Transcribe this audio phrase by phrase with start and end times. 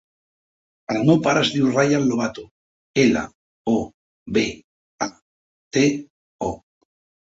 [0.95, 2.47] El meu pare es diu Rayan Lobato:
[3.05, 3.25] ela,
[3.77, 3.79] o,
[4.41, 4.49] be,
[5.07, 5.13] a,
[5.81, 5.89] te,
[6.53, 6.55] o.